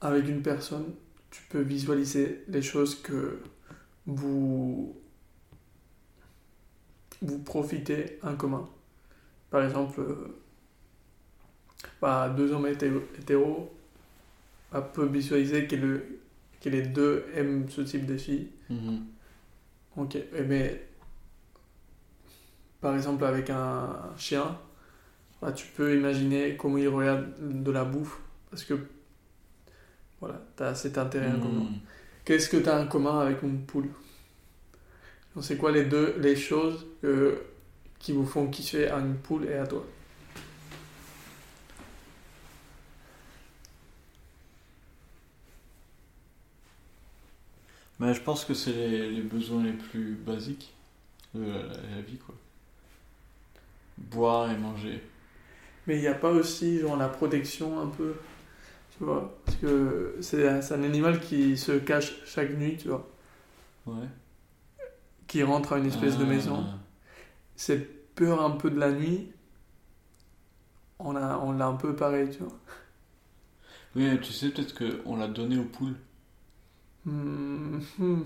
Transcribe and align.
avec 0.00 0.28
une 0.28 0.42
personne, 0.42 0.94
tu 1.30 1.42
peux 1.48 1.60
visualiser 1.60 2.44
les 2.48 2.62
choses 2.62 2.94
que 3.00 3.40
vous, 4.06 4.96
vous 7.22 7.38
profitez 7.40 8.18
en 8.22 8.36
commun. 8.36 8.68
Par 9.50 9.64
exemple, 9.64 10.00
euh, 10.00 10.40
bah, 12.00 12.32
deux 12.36 12.52
hommes 12.52 12.66
hétéro, 12.66 13.00
hétéros 13.18 13.70
bah, 14.72 14.80
peuvent 14.80 15.12
visualiser 15.12 15.66
que, 15.66 15.76
le, 15.76 16.20
que 16.60 16.68
les 16.68 16.82
deux 16.82 17.24
aiment 17.34 17.68
ce 17.68 17.82
type 17.82 18.06
de 18.06 18.16
filles. 18.16 18.48
Mhm. 18.70 19.06
Ok, 19.96 20.16
eh, 20.16 20.42
mais 20.42 20.86
par 22.80 22.94
exemple 22.94 23.24
avec 23.24 23.50
un 23.50 24.12
chien, 24.16 24.56
bah, 25.42 25.52
tu 25.52 25.66
peux 25.76 25.96
imaginer 25.96 26.56
comment 26.56 26.78
il 26.78 26.88
regarde 26.88 27.62
de 27.62 27.70
la 27.70 27.84
bouffe 27.84 28.20
parce 28.50 28.64
que 28.64 28.74
voilà, 30.20 30.40
tu 30.56 30.62
as 30.62 30.74
cet 30.74 30.98
intérêt 30.98 31.30
en 31.32 31.38
commun. 31.40 31.66
Mhm. 31.70 31.78
Qu'est-ce 32.24 32.48
que 32.48 32.56
tu 32.58 32.68
as 32.68 32.80
en 32.80 32.86
commun 32.88 33.20
avec 33.20 33.42
une 33.42 33.60
poule 33.64 33.88
C'est 35.40 35.56
quoi 35.56 35.70
les 35.72 35.84
deux 35.84 36.16
les 36.18 36.36
choses 36.36 36.86
que- 37.02 37.40
qui 37.98 38.12
vous 38.12 38.26
font 38.26 38.48
kiffer 38.48 38.88
à 38.88 38.98
une 38.98 39.14
poule 39.16 39.46
et 39.46 39.54
à 39.54 39.66
toi? 39.66 39.84
Mais 48.00 48.14
je 48.14 48.20
pense 48.20 48.44
que 48.44 48.54
c'est 48.54 48.72
les, 48.72 49.10
les 49.10 49.22
besoins 49.22 49.62
les 49.64 49.72
plus 49.72 50.14
basiques 50.14 50.72
de 51.34 51.44
la, 51.44 51.62
la 51.96 52.00
vie, 52.02 52.18
quoi. 52.18 52.34
Boire 53.98 54.50
et 54.50 54.56
manger. 54.56 55.02
Mais 55.86 55.96
il 55.96 56.00
n'y 56.00 56.06
a 56.08 56.14
pas 56.14 56.30
aussi 56.30 56.80
genre 56.80 56.96
la 56.96 57.08
protection 57.08 57.80
un 57.80 57.88
peu, 57.88 58.14
tu 58.98 59.04
vois 59.04 59.38
Parce 59.44 59.56
que 59.58 60.16
c'est 60.20 60.46
un, 60.48 60.82
animal 60.82 61.20
qui 61.20 61.56
se 61.56 61.72
cache 61.72 62.14
chaque 62.26 62.50
nuit, 62.56 62.76
tu 62.76 62.88
vois, 62.88 63.08
Ouais. 63.86 64.06
qui 65.26 65.42
rentre 65.42 65.72
à 65.74 65.78
une 65.78 65.86
espèce 65.86 66.18
de 66.18 66.24
Ah. 66.24 66.28
maison. 66.28 66.64
Cette 67.56 68.14
peur 68.14 68.42
un 68.44 68.50
peu 68.50 68.70
de 68.70 68.78
la 68.78 68.92
nuit, 68.92 69.28
on 70.98 71.14
a, 71.16 71.38
on 71.38 71.52
l'a 71.52 71.66
un 71.66 71.74
peu 71.76 71.94
pareil, 71.94 72.28
tu 72.30 72.38
vois. 72.42 72.52
Oui, 73.96 74.18
tu 74.20 74.32
sais, 74.32 74.50
peut-être 74.50 74.74
qu'on 74.76 75.16
l'a 75.16 75.28
donné 75.28 75.58
aux 75.58 75.64
poules. 75.64 75.94
Hmm, 77.04 77.78
hmm. 77.98 78.22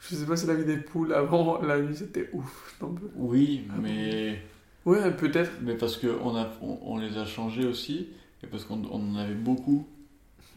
Je 0.00 0.14
sais 0.16 0.24
pas 0.26 0.36
si 0.36 0.46
la 0.46 0.54
vie 0.54 0.64
des 0.64 0.76
poules 0.78 1.12
avant 1.12 1.60
la 1.60 1.80
nuit 1.80 1.96
c'était 1.96 2.30
ouf, 2.32 2.76
un 2.82 2.88
peu. 2.94 3.10
Oui, 3.16 3.66
mais, 3.80 4.40
Ouais, 4.86 5.10
peut-être. 5.12 5.50
mais 5.62 5.74
parce 5.76 5.96
qu'on 5.96 6.36
a, 6.36 6.50
on, 6.62 6.78
on 6.82 6.98
les 6.98 7.16
a 7.18 7.24
changés 7.26 7.66
aussi, 7.66 8.08
et 8.42 8.46
parce 8.46 8.64
qu'on 8.64 8.82
on 8.90 9.12
en 9.12 9.16
avait 9.16 9.34
beaucoup, 9.34 9.86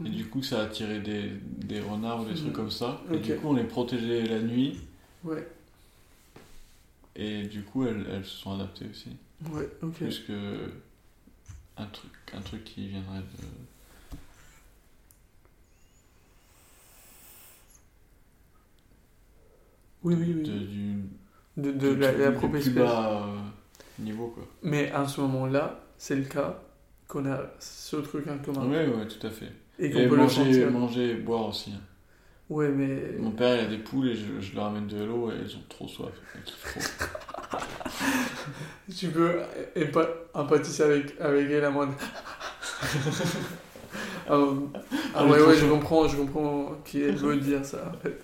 et 0.06 0.10
du 0.10 0.26
coup 0.28 0.44
ça 0.44 0.62
a 0.62 0.64
attiré 0.66 1.00
des, 1.00 1.32
des 1.44 1.80
renards 1.82 2.22
ou 2.22 2.26
des 2.26 2.34
trucs 2.36 2.48
Mhm. 2.48 2.54
comme 2.54 2.72
ça, 2.72 3.02
et 3.12 3.18
du 3.20 3.36
coup 3.36 3.48
on 3.50 3.54
les 3.54 3.64
protégeait 3.64 4.24
la 4.28 4.42
nuit, 4.42 4.80
Ouais, 5.24 5.48
et 7.16 7.44
du 7.44 7.64
coup 7.64 7.86
elles, 7.86 8.06
elles 8.12 8.26
se 8.26 8.38
sont 8.38 8.54
adaptées 8.54 8.86
aussi. 8.92 9.10
ouais, 9.52 9.68
ok. 9.82 9.94
Plus 9.94 10.20
que 10.20 10.72
un 11.78 11.86
truc, 11.88 12.12
un 12.34 12.42
truc 12.42 12.64
qui 12.64 12.88
viendrait 12.88 13.20
de... 13.20 13.46
Oui, 20.04 20.16
oui, 20.18 20.34
de, 20.44 20.52
oui. 20.52 20.66
du, 20.68 20.96
De, 21.58 21.72
de 21.72 21.94
du- 21.94 22.00
la, 22.00 22.12
la 22.12 22.30
du 22.32 22.38
propre 22.38 22.52
plus 22.54 22.60
espèce. 22.60 22.76
bas 22.76 23.24
euh, 23.28 23.38
niveau, 24.04 24.28
quoi. 24.28 24.48
Mais 24.64 24.92
à 24.92 25.08
ce 25.08 25.22
moment-là, 25.22 25.84
c'est 25.98 26.16
le 26.16 26.24
cas 26.24 26.62
qu'on 27.08 27.26
a 27.26 27.42
ce 27.60 27.98
truc 27.98 28.28
en 28.28 28.38
commun. 28.38 28.68
Ouais, 28.70 28.88
ouais, 28.88 29.08
tout 29.08 29.26
à 29.26 29.30
fait. 29.30 29.52
Et 29.80 29.92
qu'on 29.92 30.00
peut 30.10 30.16
le 30.16 30.24
manger, 30.24 30.44
sentir. 30.46 30.72
manger 30.72 31.10
et 31.12 31.16
boire 31.16 31.48
aussi. 31.48 31.72
hein. 31.72 31.82
Ouais, 32.50 32.70
mais. 32.70 33.18
Mon 33.20 33.32
père, 33.32 33.56
il 33.62 33.66
a 33.66 33.68
des 33.68 33.78
poules 33.78 34.08
et 34.10 34.16
je, 34.16 34.40
je 34.40 34.56
leur 34.56 34.66
amène 34.66 34.88
de 34.88 35.04
l'eau 35.04 35.30
et 35.32 35.36
elles 35.36 35.56
ont 35.56 35.64
trop 35.70 35.88
soif. 35.88 36.14
Trop. 36.46 36.80
Tu 38.98 39.10
peux 39.10 39.40
empa- 39.76 40.10
empathiser 40.34 40.84
avec, 40.84 41.20
avec 41.20 41.50
elle 41.52 41.66
à 41.66 41.70
moins 41.70 41.88
de... 41.88 41.92
ah, 44.30 44.44
ah 45.16 45.26
ouais, 45.26 45.42
ouais, 45.42 45.56
je 45.56 45.66
comprends, 45.66 46.08
je 46.08 46.18
comprends 46.18 46.76
qui 46.86 47.02
elle 47.02 47.16
veut 47.16 47.38
dire 47.38 47.66
ça. 47.66 47.92
en 47.94 47.98
fait. 48.00 48.20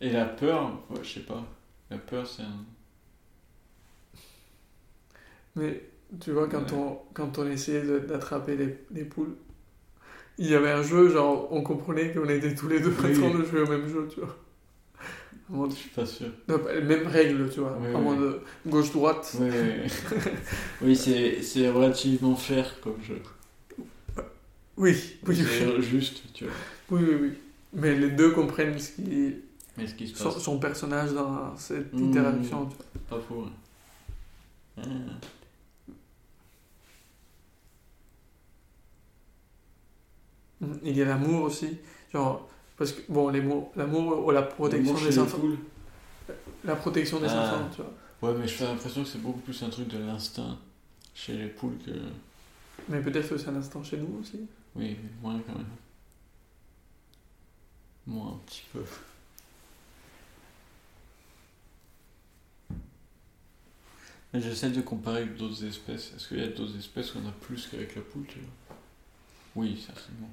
Et 0.00 0.10
la 0.10 0.24
peur, 0.24 0.72
ouais, 0.90 0.98
je 1.02 1.08
sais 1.14 1.20
pas. 1.20 1.44
La 1.90 1.98
peur, 1.98 2.26
c'est 2.26 2.42
un. 2.42 2.64
Mais 5.56 5.82
tu 6.20 6.32
vois, 6.32 6.48
quand, 6.48 6.72
Ouais. 6.72 6.72
on, 6.72 6.98
quand 7.14 7.38
on 7.38 7.46
essayait 7.46 7.82
d'attraper 8.00 8.56
les, 8.56 8.78
les 8.92 9.04
poules, 9.04 9.36
il 10.38 10.46
y 10.50 10.54
avait 10.54 10.70
un 10.70 10.82
jeu, 10.82 11.08
genre, 11.10 11.48
on 11.52 11.62
comprenait 11.62 12.12
qu'on 12.12 12.28
était 12.28 12.54
tous 12.54 12.68
les 12.68 12.80
deux 12.80 12.90
en 12.98 13.04
Oui. 13.04 13.12
train 13.18 13.30
de 13.38 13.44
jouer 13.44 13.60
au 13.62 13.66
même 13.68 13.86
jeu, 13.88 14.08
tu 14.12 14.20
vois. 14.20 14.36
Je 15.70 15.74
suis 15.74 15.90
pas 15.90 16.06
sûr. 16.06 16.28
non, 16.48 16.58
Même 16.84 17.06
règle, 17.06 17.48
tu 17.50 17.60
vois. 17.60 17.76
Oui, 17.80 17.88
oui. 17.94 18.16
de 18.18 18.40
gauche-droite. 18.66 19.36
Ouais, 19.38 19.50
ouais. 19.50 19.86
oui, 20.82 20.96
c'est 20.96 21.42
c'est 21.42 21.68
relativement 21.68 22.34
fair 22.34 22.80
comme 22.80 22.96
jeu. 23.02 23.20
Oui, 24.76 24.96
oui, 24.96 24.96
oui, 25.28 25.36
C'est 25.36 25.82
juste, 25.82 26.22
tu 26.32 26.44
vois. 26.44 26.54
oui, 26.90 27.02
oui, 27.08 27.16
oui. 27.20 27.32
Mais 27.74 27.94
les 27.94 28.10
deux 28.10 28.30
comprennent 28.30 28.78
ce 28.78 28.92
qui, 28.92 29.36
Mais 29.76 29.86
ce 29.86 29.94
qui 29.94 30.08
se 30.08 30.16
son, 30.16 30.24
passe, 30.32 30.42
son 30.42 30.58
personnage 30.58 31.12
dans 31.12 31.56
cette 31.56 31.92
Mmh. 31.92 32.08
interaction. 32.10 32.66
tu 32.66 32.76
vois. 32.76 33.18
pas 33.20 33.24
faux. 33.28 33.44
hein. 33.46 34.82
Ah. 34.82 34.82
Il 40.82 40.96
y 40.96 41.02
a 41.02 41.04
l'amour 41.06 41.42
aussi. 41.44 41.78
Genre, 42.12 42.48
parce 42.76 42.92
que, 42.92 43.00
bon, 43.10 43.28
l'amour, 43.30 43.72
l'amour 43.76 44.26
ou 44.26 44.30
la 44.30 44.42
protection 44.42 44.94
des 44.94 45.04
les 45.04 45.18
enfants. 45.18 45.38
poules. 45.38 45.58
La 46.64 46.76
protection 46.76 47.20
des 47.20 47.26
Ah. 47.28 47.42
enfants, 47.54 47.68
tu 47.74 47.82
vois. 47.82 48.32
Ouais, 48.32 48.38
mais 48.38 48.48
j'ai 48.48 48.64
l'impression 48.64 49.02
que 49.02 49.08
c'est 49.08 49.20
beaucoup 49.22 49.40
plus 49.40 49.62
un 49.62 49.68
truc 49.68 49.88
de 49.88 49.98
l'instinct 49.98 50.58
chez 51.14 51.36
les 51.36 51.48
poules 51.48 51.76
que. 51.84 51.90
Mais 52.88 53.00
peut-être 53.00 53.28
que 53.28 53.36
c'est 53.38 53.48
un 53.48 53.56
instant 53.56 53.82
chez 53.82 53.96
nous 53.98 54.18
aussi. 54.20 54.40
Oui, 54.74 54.96
mais 55.02 55.10
moins 55.22 55.38
quand 55.46 55.54
même. 55.54 55.66
Moins 58.06 58.32
un 58.32 58.38
petit 58.46 58.62
peu. 58.72 58.80
Mais 64.32 64.40
j'essaie 64.40 64.70
de 64.70 64.80
comparer 64.80 65.18
avec 65.22 65.36
d'autres 65.36 65.64
espèces. 65.64 66.12
Est-ce 66.16 66.28
qu'il 66.28 66.40
y 66.40 66.42
a 66.42 66.48
d'autres 66.48 66.76
espèces 66.76 67.12
qu'on 67.12 67.26
a 67.28 67.32
plus 67.32 67.68
qu'avec 67.68 67.94
la 67.94 68.02
poule, 68.02 68.26
tu 68.26 68.40
vois? 68.40 68.76
Oui, 69.56 69.80
certainement. 69.80 70.30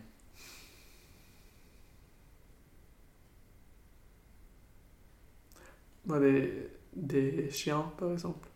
Des, 6.06 6.69
des 6.95 7.50
chiens, 7.51 7.91
par 7.97 8.12
exemple. 8.12 8.47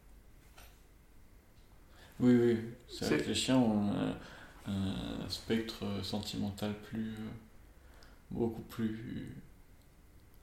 Oui, 2.19 2.33
oui. 2.35 2.59
C'est 2.87 3.05
vrai 3.05 3.17
que 3.17 3.27
les 3.29 3.35
chiens 3.35 3.57
ont 3.57 3.91
un, 3.91 4.71
un 4.71 5.29
spectre 5.29 5.83
sentimental 6.03 6.73
plus. 6.89 7.09
euh, 7.11 7.29
beaucoup 8.31 8.61
plus 8.63 9.35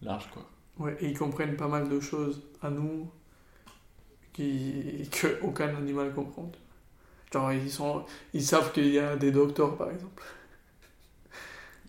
large, 0.03 0.29
quoi. 0.33 0.49
Ouais, 0.79 0.97
et 1.01 1.09
ils 1.09 1.17
comprennent 1.19 1.57
pas 1.57 1.67
mal 1.69 1.89
de 1.89 1.99
choses 2.01 2.43
à 2.61 2.69
nous 2.71 3.11
qui, 4.33 5.09
que 5.13 5.39
aucun 5.43 5.75
animal 5.77 6.13
comprend. 6.15 6.51
Genre, 7.33 7.53
ils, 7.53 7.71
sont, 7.73 8.05
ils 8.35 8.45
savent 8.45 8.73
qu'il 8.73 8.89
y 8.89 8.99
a 9.01 9.17
des 9.17 9.33
docteurs, 9.33 9.77
par 9.77 9.91
exemple. 9.91 10.23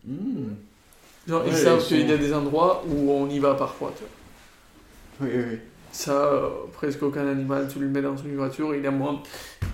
Hmm. 0.05 0.55
Genre, 1.27 1.45
ils 1.47 1.57
savent 1.57 1.85
qu'il 1.85 2.07
y 2.07 2.11
a 2.13 2.17
des 2.17 2.33
endroits 2.33 2.83
où 2.87 3.11
on 3.11 3.29
y 3.29 3.39
va 3.39 3.55
parfois, 3.55 3.93
tu 3.97 4.03
vois. 4.03 4.11
Oui, 5.21 5.29
oui. 5.33 5.59
Ça, 5.91 6.11
euh, 6.33 6.49
presque 6.73 7.03
aucun 7.03 7.27
animal, 7.27 7.67
tu 7.71 7.79
le 7.79 7.87
mets 7.87 8.01
dans 8.01 8.17
une 8.17 8.35
voiture, 8.35 8.73
il 8.75 8.85
a 8.87 8.91
moins. 8.91 9.21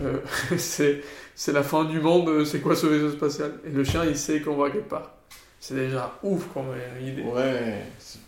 euh, 0.02 0.20
c'est, 0.58 1.02
c'est 1.34 1.54
la 1.54 1.64
fin 1.64 1.86
du 1.86 2.00
monde, 2.02 2.44
c'est 2.46 2.60
quoi 2.60 2.76
ce 2.76 2.88
vaisseau 2.88 3.12
spatial? 3.16 3.60
Et 3.66 3.70
le 3.70 3.84
chien, 3.84 4.04
il 4.04 4.18
sait 4.18 4.42
qu'on 4.42 4.58
va 4.58 4.70
quelque 4.70 4.90
part. 4.90 5.14
C'est 5.62 5.76
déjà 5.76 6.18
ouf 6.24 6.48
comme 6.54 6.68
euh, 6.70 7.02
idée. 7.02 7.24
Ouais. 7.24 7.84
c'est- 8.00 8.20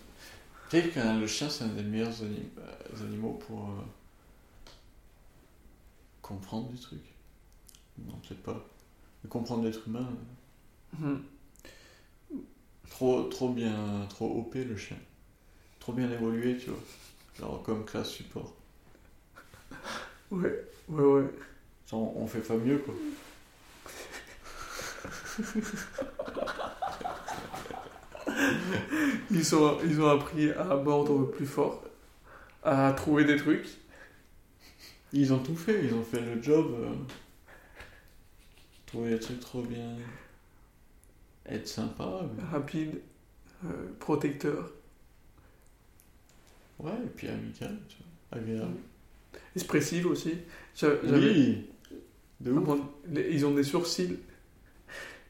Peut-être 0.70 0.94
que 0.94 1.20
le 1.20 1.28
chien, 1.28 1.50
c'est 1.50 1.66
un 1.66 1.68
des 1.68 1.84
meilleurs 1.84 2.22
anim- 2.24 2.50
euh, 2.60 3.06
animaux 3.06 3.38
pour 3.46 3.60
euh, 3.60 3.82
comprendre 6.22 6.70
des 6.70 6.80
trucs. 6.80 7.00
Non, 8.06 8.14
peut-être 8.28 8.42
pas. 8.44 8.66
Mais 9.24 9.30
comprendre 9.30 9.64
l'être 9.66 9.86
humain, 9.88 10.08
Hmm. 10.98 11.18
trop, 12.90 13.24
trop 13.24 13.50
bien, 13.50 14.06
trop 14.10 14.28
OP 14.40 14.56
le 14.56 14.76
chien. 14.78 14.98
Trop 15.82 15.92
bien 15.94 16.10
évolué, 16.10 16.58
tu 16.58 16.70
vois. 16.70 16.80
Genre 17.38 17.62
comme 17.64 17.84
classe 17.84 18.10
support. 18.12 18.54
Ouais, 20.32 20.66
ouais, 20.88 21.04
ouais. 21.04 21.24
Genre, 21.90 22.16
on 22.16 22.26
fait 22.26 22.40
pas 22.40 22.56
mieux, 22.56 22.78
quoi. 22.78 22.94
Ils, 29.32 29.46
sont, 29.46 29.78
ils 29.84 30.00
ont 30.02 30.10
appris 30.10 30.52
à 30.52 30.76
mordre 30.76 31.26
plus 31.32 31.46
fort, 31.46 31.84
à 32.64 32.92
trouver 32.94 33.26
des 33.26 33.38
trucs. 33.38 33.68
Ils 35.14 35.34
ont 35.34 35.40
tout 35.40 35.56
fait, 35.56 35.84
ils 35.86 35.94
ont 35.94 36.04
fait 36.04 36.22
le 36.22 36.42
job. 36.42 36.74
Euh... 36.80 36.94
Trouver 38.86 39.12
des 39.12 39.20
trucs 39.20 39.40
trop 39.40 39.62
bien. 39.62 39.96
Être 41.46 41.68
sympa. 41.68 42.22
mais- 42.38 42.44
rapide, 42.44 43.02
euh, 43.66 43.70
protecteur, 44.00 44.72
Ouais, 46.82 46.92
et 47.06 47.10
puis 47.16 47.28
amical, 47.28 47.78
tu 47.88 47.98
vois. 47.98 48.40
Agréable. 48.40 48.76
expressif 49.56 50.06
aussi. 50.06 50.34
J'a- 50.76 50.96
j'avais- 51.04 51.18
Oui 51.32 51.66
De 52.40 52.52
Ah 52.56 52.60
ouf. 52.60 52.80
ils 53.30 53.46
ont 53.46 53.54
des 53.54 53.64
sourcils. 53.64 54.18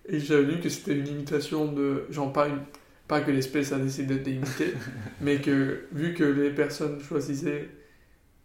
Et 0.08 0.20
j'avais 0.20 0.44
lu 0.44 0.60
que 0.60 0.70
c'était 0.70 0.96
une 0.98 1.08
imitation 1.08 1.72
de. 1.72 2.06
Genre, 2.10 2.32
pas, 2.34 2.48
une, 2.48 2.60
pas 3.08 3.22
que 3.22 3.32
l'espèce 3.32 3.72
a 3.72 3.80
décidé 3.80 4.20
d'imiter, 4.20 4.74
mais 5.22 5.42
que 5.42 5.86
vu 5.92 6.14
que 6.14 6.24
les 6.24 6.52
personnes 6.52 7.00
choisissaient, 7.02 7.70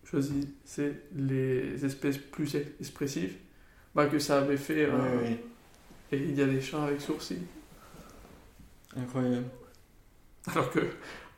choisissaient 0.05 1.01
les 1.15 1.85
espèces 1.85 2.19
plus 2.19 2.55
ex- 2.55 2.71
expressives, 2.81 3.35
bah 3.95 4.07
que 4.07 4.19
ça 4.19 4.39
avait 4.41 4.57
fait. 4.57 4.87
Ouais, 4.87 4.93
euh, 4.95 5.21
ouais. 5.23 5.45
Et 6.13 6.19
il 6.19 6.35
y 6.37 6.43
a 6.43 6.47
des 6.47 6.61
chats 6.61 6.85
avec 6.85 7.01
sourcils. 7.01 7.43
Incroyable. 8.97 9.47
Alors 10.47 10.71
que, 10.71 10.81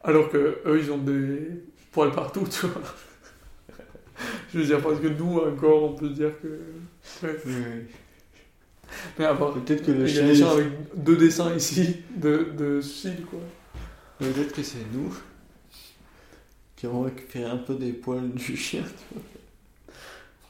alors 0.02 0.28
que 0.30 0.60
eux, 0.66 0.80
ils 0.82 0.90
ont 0.90 0.98
des 0.98 1.40
poils 1.92 2.12
partout, 2.12 2.46
tu 2.50 2.66
vois. 2.66 2.82
Je 4.52 4.58
veux 4.58 4.64
dire, 4.64 4.80
parce 4.82 5.00
que 5.00 5.06
nous, 5.08 5.38
encore, 5.38 5.84
on 5.84 5.92
peut 5.94 6.08
dire 6.10 6.32
que. 6.40 6.60
Oui, 7.22 7.30
oui. 7.46 7.52
Mais 9.18 9.24
avoir. 9.26 9.52
Peut-être 9.54 9.84
que 9.84 9.92
le 9.92 10.08
Il 10.08 10.14
y 10.14 10.18
a 10.18 10.34
chien. 10.34 10.48
avec 10.50 10.68
deux 10.96 11.16
dessins 11.16 11.54
ici 11.54 11.96
de, 12.16 12.52
de 12.56 12.80
cils, 12.80 13.24
quoi. 13.26 13.40
Peut-être 14.18 14.52
que 14.54 14.62
c'est 14.62 14.84
nous 14.92 15.14
qui 16.74 16.86
avons 16.86 17.02
récupéré 17.02 17.44
un 17.44 17.56
peu 17.58 17.74
des 17.74 17.92
poils 17.92 18.30
du 18.30 18.56
chien. 18.56 18.82
tu 18.82 19.14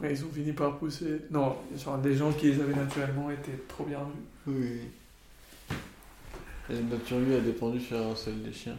vois. 0.00 0.10
Ils 0.10 0.24
ont 0.24 0.30
fini 0.32 0.52
par 0.52 0.78
pousser. 0.78 1.22
Non, 1.30 1.56
genre 1.76 1.98
des 1.98 2.14
gens 2.14 2.32
qui 2.32 2.52
les 2.52 2.60
avaient 2.60 2.74
naturellement 2.74 3.30
étaient 3.30 3.58
trop 3.66 3.84
bien 3.84 3.98
vus. 4.46 4.52
Oui, 4.54 4.80
oui. 5.70 5.76
Et 6.70 6.74
la 6.74 6.80
nature, 6.82 7.18
lui, 7.18 7.34
a 7.34 7.40
dépendu 7.40 7.80
sur 7.80 8.16
celle 8.16 8.42
des 8.42 8.52
chiens. 8.52 8.76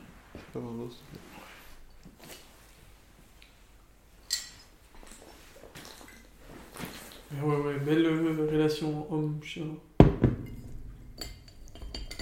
Ouais, 7.41 7.55
ouais, 7.55 7.77
belle 7.79 8.05
euh, 8.05 8.47
relation 8.51 9.05
homme-chien. 9.13 9.65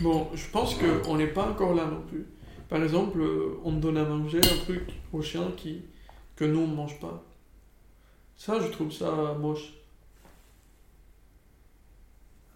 Bon, 0.01 0.29
je 0.35 0.49
pense 0.49 0.75
qu'on 0.75 1.15
n'est 1.15 1.27
pas 1.27 1.49
encore 1.49 1.73
là 1.73 1.85
non 1.85 2.01
plus. 2.01 2.25
Par 2.69 2.83
exemple, 2.83 3.21
euh, 3.21 3.59
on 3.63 3.71
donne 3.71 3.97
à 3.97 4.03
manger 4.03 4.39
un 4.39 4.57
truc 4.63 4.83
au 5.13 5.21
chien 5.21 5.51
qui, 5.55 5.83
que 6.35 6.43
nous 6.43 6.59
on 6.59 6.67
ne 6.67 6.75
mange 6.75 6.99
pas. 6.99 7.23
Ça, 8.35 8.59
je 8.59 8.67
trouve 8.67 8.91
ça 8.91 9.33
moche. 9.39 9.73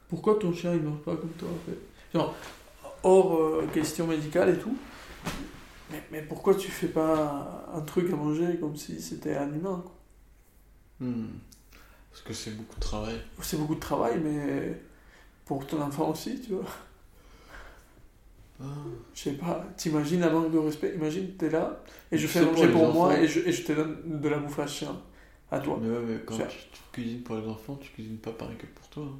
Pourquoi 0.09 0.35
ton 0.35 0.53
chien 0.53 0.73
il 0.73 0.81
mange 0.81 0.99
pas 0.99 1.15
comme 1.15 1.31
toi 1.31 1.47
en 1.47 1.69
fait? 1.69 1.77
Genre, 2.13 2.35
hors 3.03 3.35
euh, 3.37 3.67
question 3.73 4.05
médicale 4.05 4.49
et 4.49 4.59
tout. 4.59 4.77
Mais, 5.91 6.03
mais 6.11 6.21
pourquoi 6.21 6.55
tu 6.55 6.71
fais 6.71 6.87
pas 6.87 7.69
un 7.73 7.81
truc 7.81 8.11
à 8.11 8.15
manger 8.15 8.57
comme 8.59 8.75
si 8.75 9.01
c'était 9.01 9.35
un 9.35 9.51
humain 9.53 9.83
quoi? 9.83 9.95
Hmm. 10.99 11.27
Parce 12.11 12.23
que 12.23 12.33
c'est 12.33 12.51
beaucoup 12.51 12.75
de 12.75 12.81
travail. 12.81 13.21
C'est 13.41 13.57
beaucoup 13.57 13.75
de 13.75 13.79
travail, 13.79 14.19
mais 14.19 14.79
pour 15.45 15.65
ton 15.65 15.81
enfant 15.81 16.09
aussi, 16.09 16.41
tu 16.41 16.53
vois. 16.53 16.65
Ah. 18.61 18.65
Je 19.13 19.21
sais 19.21 19.33
pas, 19.33 19.65
t'imagines 19.75 20.19
la 20.19 20.29
manque 20.29 20.51
de 20.51 20.57
respect? 20.57 20.93
Imagine, 20.95 21.31
t'es 21.35 21.49
là, 21.49 21.83
et 22.11 22.17
je 22.17 22.27
fais 22.27 22.41
pour 22.41 22.51
manger 22.51 22.67
les 22.67 22.73
pour 22.73 22.93
moi, 22.93 23.19
et 23.19 23.27
je, 23.27 23.39
et 23.39 23.51
je 23.51 23.63
te 23.63 23.71
donne 23.71 24.21
de 24.21 24.29
la 24.29 24.37
bouffe 24.37 24.59
à 24.59 24.67
chien. 24.67 25.01
À 25.49 25.59
toi. 25.59 25.79
Mais 25.81 25.89
ouais, 25.89 26.03
mais 26.05 26.19
quand 26.25 26.37
tu, 26.37 26.43
tu 26.71 26.81
cuisines 26.91 27.23
pour 27.23 27.35
les 27.35 27.47
enfants, 27.47 27.75
tu 27.75 27.91
cuisines 27.91 28.17
pas 28.17 28.31
pareil 28.31 28.55
que 28.57 28.67
pour 28.67 28.87
toi. 28.89 29.03
hein. 29.03 29.19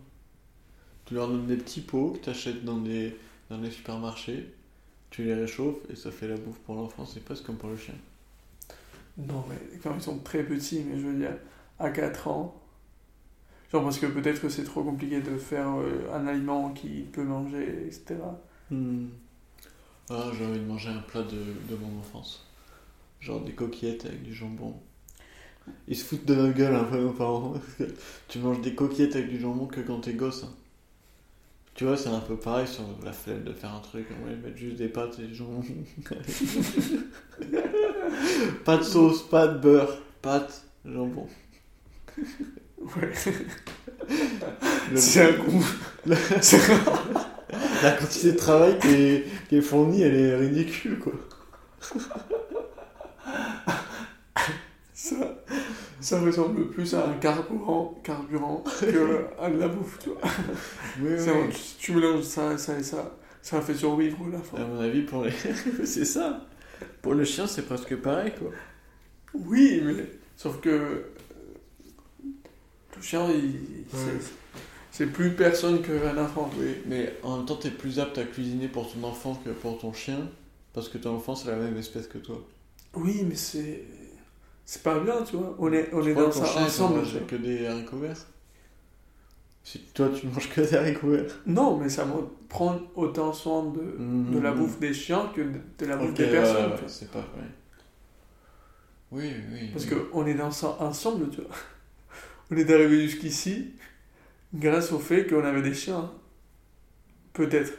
Tu 1.06 1.16
leur 1.16 1.28
donnes 1.28 1.48
des 1.48 1.58
petits 1.58 1.82
pots 1.82 2.12
que 2.12 2.20
tu 2.20 2.30
achètes 2.30 2.64
dans 2.64 2.78
des, 2.78 3.18
dans 3.50 3.58
les 3.58 3.72
supermarchés, 3.72 4.54
tu 5.12 5.24
les 5.24 5.36
réchauffes 5.36 5.80
et 5.92 5.96
ça 5.96 6.12
fait 6.12 6.28
la 6.28 6.38
bouffe 6.38 6.60
pour 6.60 6.76
l'enfant, 6.76 7.06
c'est 7.06 7.24
presque 7.24 7.46
comme 7.46 7.58
pour 7.58 7.70
le 7.70 7.78
chien. 7.78 7.96
Non, 9.18 9.46
mais 9.50 9.80
quand 9.84 9.94
ils 9.96 10.02
sont 10.02 10.20
très 10.20 10.44
petits, 10.44 10.84
mais 10.84 11.00
je 11.00 11.08
veux 11.08 11.18
dire, 11.20 11.38
à 11.80 11.90
4 11.92 12.28
ans. 12.28 12.56
Genre, 13.72 13.84
parce 13.84 14.00
que 14.00 14.06
peut-être 14.08 14.42
que 14.42 14.50
c'est 14.50 14.64
trop 14.66 14.84
compliqué 14.84 15.22
de 15.22 15.38
faire 15.38 15.70
euh, 15.80 16.12
un 16.14 16.28
aliment 16.28 16.72
qu'il 16.74 17.06
peut 17.08 17.24
manger, 17.24 17.86
etc. 17.88 18.16
Hmm. 18.70 19.10
Ah, 20.10 20.32
j'ai 20.38 20.46
envie 20.46 20.60
de 20.60 20.66
manger 20.66 20.90
un 20.90 21.00
plat 21.02 21.24
de, 21.24 21.38
de 21.70 21.76
mon 21.80 22.00
enfance. 22.00 22.46
Genre 23.22 23.42
des 23.44 23.54
coquillettes 23.54 24.06
avec 24.06 24.24
du 24.24 24.34
jambon. 24.34 24.76
Ils 25.88 25.96
se 25.96 26.04
foutent 26.06 26.26
de 26.26 26.36
ma 26.36 26.50
gueule 26.52 26.76
un 26.76 26.84
peu, 26.86 27.00
nos 27.00 27.14
parents. 27.14 27.54
tu 28.28 28.40
manges 28.40 28.62
des 28.62 28.76
coquillettes 28.76 29.16
avec 29.16 29.30
du 29.30 29.40
jambon 29.40 29.68
que 29.68 29.82
quand 29.82 30.02
t'es 30.02 30.14
gosse. 30.14 30.44
hein. 30.44 30.54
Tu 31.82 31.88
vois, 31.88 31.98
c'est 31.98 32.10
un 32.10 32.20
peu 32.20 32.36
pareil 32.36 32.68
sur 32.68 32.84
la 33.04 33.12
flemme 33.12 33.42
de 33.44 33.54
faire 33.54 33.74
un 33.74 33.80
truc. 33.80 34.06
On 34.22 34.30
va 34.30 34.36
mettre 34.36 34.56
juste 34.56 34.76
des 34.76 34.88
pâtes 34.88 35.18
et 35.18 35.24
du 35.26 35.34
jambon. 35.36 35.64
pas 38.64 38.78
de 38.78 38.84
sauce, 38.84 39.28
pas 39.28 39.48
de 39.48 39.58
beurre, 39.58 39.98
pâtes, 40.22 40.64
jambon. 40.86 41.28
Ouais, 42.78 43.12
Le- 44.92 44.96
c'est 44.96 45.22
un 45.28 45.34
coup. 45.34 45.66
La 46.06 47.92
quantité 47.94 48.34
de 48.34 48.38
travail 48.38 48.78
qui 48.78 48.88
est, 48.90 49.26
qui 49.50 49.56
est 49.58 49.62
fournie, 49.62 50.04
elle 50.04 50.14
est 50.14 50.36
ridicule, 50.36 51.00
quoi. 51.00 51.14
Ça, 54.94 55.16
ça 56.02 56.20
ressemble 56.20 56.70
plus 56.70 56.94
à 56.96 57.08
un 57.10 57.14
carburant, 57.14 58.00
carburant 58.04 58.64
que 58.82 59.26
à 59.40 59.50
de 59.50 59.58
la 59.58 59.68
bouffe, 59.68 60.00
tu 60.00 60.10
vois. 60.10 60.20
Oui, 61.02 61.14
un- 61.30 61.48
tu, 61.50 61.60
tu 61.80 61.94
mélanges 61.94 62.24
ça, 62.24 62.58
ça 62.58 62.78
et 62.78 62.84
ça, 62.84 63.18
ça 63.42 63.62
fait 63.62 63.76
survivre 63.76 64.18
la 64.32 64.40
À 64.40 64.42
fin. 64.42 64.58
mon 64.66 64.80
avis, 64.82 65.04
pour 65.04 65.24
les... 65.24 65.32
c'est 65.86 66.06
ça. 66.06 66.46
Pour 67.02 67.14
le 67.14 67.24
chien, 67.24 67.48
c'est 67.48 67.64
presque 67.66 67.96
pareil, 67.98 68.34
quoi. 68.38 68.50
Oui, 69.34 69.82
mais 69.86 70.06
sauf 70.36 70.60
que 70.60 70.70
euh, 70.70 71.14
le 72.98 73.02
chien, 73.02 73.28
il, 73.32 73.56
Ouais. 73.94 74.20
c'est 74.92 75.08
plus 75.08 75.32
personne 75.32 75.82
qu'un 75.82 76.18
enfant. 76.18 76.50
Oui, 76.60 76.76
mais 76.86 77.14
en 77.24 77.38
même 77.38 77.46
temps, 77.46 77.56
t'es 77.56 77.72
plus 77.72 78.00
apte 78.00 78.18
à 78.18 78.24
cuisiner 78.24 78.68
pour 78.68 78.92
ton 78.92 79.04
enfant 79.04 79.36
que 79.44 79.50
pour 79.52 79.78
ton 79.80 79.94
chien, 79.94 80.30
parce 80.74 80.90
que 80.90 80.98
ton 80.98 81.16
enfant, 81.16 81.36
c'est 81.36 81.50
la 81.50 81.58
même 81.58 81.78
espèce 81.78 82.08
que 82.08 82.18
toi. 82.18 82.42
Oui, 82.94 83.24
mais 83.28 83.36
c'est 83.36 83.84
c'est 84.66 84.84
pas 84.84 85.00
bien, 85.00 85.22
tu 85.24 85.36
vois. 85.38 85.56
On 85.60 85.72
est, 85.74 85.90
on 85.94 86.06
est 86.06 86.14
dans 86.14 86.32
ça 86.32 86.46
chien, 86.46 86.64
ensemble. 86.66 87.04
tu 87.04 87.18
vois. 87.18 87.28
que 87.28 87.36
des 87.36 87.66
haricots 87.68 87.98
verts 88.00 88.26
Si 89.64 89.80
toi, 89.94 90.10
tu 90.10 90.28
manges 90.28 90.50
que 90.50 90.62
des 90.62 90.76
haricots 90.76 91.10
verts. 91.10 91.40
Non, 91.46 91.78
mais 91.78 91.90
ça 91.90 92.06
va 92.06 92.16
prendre 92.50 92.82
autant 92.96 93.32
soin 93.34 93.66
de, 93.66 93.80
de 94.34 94.40
la 94.40 94.52
Mhm. 94.52 94.58
bouffe 94.60 94.80
des 94.80 94.94
chiens 94.94 95.32
que 95.36 95.42
de, 95.42 95.60
de 95.80 95.86
la 95.86 95.98
bouffe 95.98 96.14
des 96.14 96.28
personnes. 96.28 96.72
ouais, 96.72 96.78
c'est 96.88 97.12
pas 97.12 97.20
vrai. 97.20 97.46
Oui, 99.12 99.30
oui. 99.52 99.70
Parce 99.74 99.86
oui. 99.86 99.98
qu'on 100.12 100.26
est 100.26 100.34
dans 100.36 100.52
ça 100.52 100.78
ensemble, 100.80 101.30
tu 101.30 101.42
vois. 101.42 101.50
On 102.52 102.56
est 102.58 102.70
arrivé 102.72 103.08
jusqu'ici 103.08 103.74
grâce 104.54 104.92
au 104.92 105.00
fait 105.00 105.28
qu'on 105.28 105.44
avait 105.44 105.62
des 105.62 105.74
chiens. 105.74 106.12
Peut-être. 107.34 107.72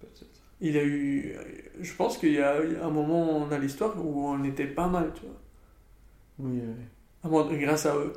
Peut-être. 0.00 0.26
Il 0.60 0.74
y 0.74 0.78
a 0.78 0.84
eu. 0.84 1.34
Je 1.80 1.92
pense 1.94 2.18
qu'il 2.18 2.32
y 2.32 2.38
a 2.40 2.62
eu 2.62 2.76
un 2.78 2.90
moment 2.90 3.46
dans 3.46 3.58
l'histoire 3.58 3.94
où 4.04 4.26
on 4.28 4.42
était 4.44 4.66
pas 4.66 4.88
mal, 4.88 5.12
tu 5.14 5.22
vois. 5.22 5.40
Oui, 6.42 6.60
oui. 6.62 6.84
Moment- 7.30 7.48
grâce 7.52 7.86
à 7.86 7.96
eux. 7.96 8.12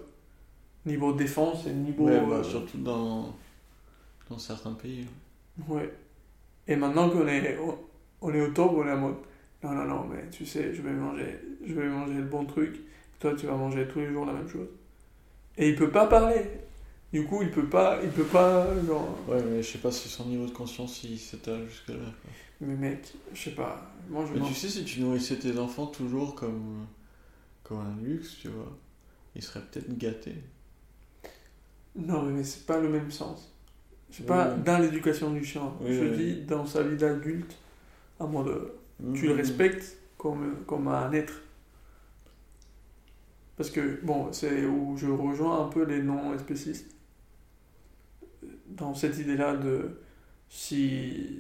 Niveau 0.86 1.14
défense 1.14 1.66
et 1.68 1.72
niveau. 1.74 2.06
Ouais, 2.06 2.20
bah, 2.20 2.36
euh, 2.38 2.44
surtout 2.44 2.78
dans... 2.78 3.34
dans 4.30 4.38
certains 4.38 4.74
pays. 4.74 5.06
ouais. 5.68 5.92
Et 6.68 6.76
maintenant 6.76 7.10
qu'on 7.10 7.28
est, 7.28 7.58
on 8.22 8.34
est 8.34 8.42
au 8.42 8.52
top, 8.52 8.72
on 8.76 8.88
est 8.88 8.92
en 8.92 8.98
mode. 8.98 9.16
Non, 9.64 9.72
non, 9.72 9.86
non, 9.86 10.04
mais 10.06 10.30
tu 10.30 10.46
sais, 10.46 10.74
je 10.74 10.82
vais 10.82 10.92
manger, 10.92 11.40
je 11.66 11.74
vais 11.74 11.88
manger 11.88 12.16
le 12.16 12.24
bon 12.24 12.46
truc. 12.46 12.82
Toi, 13.20 13.34
tu 13.36 13.46
vas 13.48 13.56
manger 13.56 13.88
tous 13.88 14.00
les 14.00 14.12
jours 14.12 14.26
la 14.26 14.34
même 14.34 14.48
chose. 14.50 14.68
Et 15.58 15.70
il 15.70 15.76
peut 15.76 15.90
pas 15.90 16.08
parler. 16.08 16.42
Du 17.14 17.26
coup, 17.26 17.42
il 17.44 17.52
peut 17.52 17.68
pas, 17.68 18.00
il 18.04 18.10
peut 18.10 18.24
pas, 18.24 18.66
genre. 18.88 19.18
Ouais, 19.28 19.42
mais 19.44 19.62
je 19.62 19.72
sais 19.72 19.78
pas 19.78 19.92
si 19.92 20.10
son 20.10 20.26
niveau 20.26 20.46
de 20.48 20.52
conscience 20.52 21.04
il 21.04 21.18
s'étale 21.20 21.66
jusque-là. 21.70 21.96
quoi. 21.96 22.32
Mais 22.62 22.76
mec, 22.76 23.14
je 23.34 23.42
sais 23.44 23.52
pas. 23.56 23.92
Moi, 24.10 24.26
je 24.26 24.40
Mais 24.40 24.46
tu 24.48 24.54
sais, 24.54 24.68
si 24.68 24.84
tu 24.84 25.00
nourrissais 25.02 25.38
tes 25.38 25.58
enfants 25.60 25.86
toujours 25.88 26.34
comme, 26.36 26.86
comme 27.64 27.80
un 27.80 27.96
luxe, 28.02 28.38
tu 28.42 28.50
vois, 28.50 28.78
ils 29.36 29.44
seraient 29.44 29.62
peut-être 29.66 29.98
gâtés. 29.98 30.36
Non, 31.96 32.24
mais 32.24 32.44
c'est 32.44 32.66
pas 32.66 32.80
le 32.80 32.90
même 32.90 33.12
sens. 33.12 33.52
C'est 34.12 34.24
Oui, 34.24 34.28
pas 34.28 34.56
oui. 34.56 34.64
dans 34.66 34.80
l'éducation 34.80 35.32
du 35.34 35.44
chien. 35.44 35.74
Oui, 35.80 35.94
je 35.94 36.06
dis 36.06 36.42
dans 36.44 36.66
sa 36.66 36.84
vie 36.84 36.98
d'adulte, 36.98 37.56
à 38.20 38.26
mode. 38.28 38.74
Tu 39.14 39.28
le 39.28 39.34
Mhm. 39.34 39.38
respectes 39.38 39.98
comme, 40.18 40.64
comme 40.68 40.88
un 40.90 41.12
être. 41.14 41.34
Parce 43.56 43.70
que, 43.72 44.00
bon, 44.04 44.32
c'est 44.32 44.66
où 44.66 44.96
je 44.98 45.08
rejoins 45.08 45.66
un 45.66 45.70
peu 45.70 45.84
les 45.86 46.02
non-spécistes. 46.02 46.92
Dans 48.68 48.94
cette 48.96 49.18
idée-là 49.20 49.56
de 49.56 49.90
si, 50.50 51.40